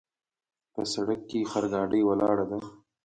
[0.73, 2.59] په سړک کې خرګاډۍ ولاړ ده